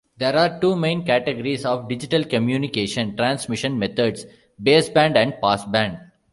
[0.17, 4.25] There are two main categories of digital communication transmission methods:
[4.59, 5.99] baseband and passband.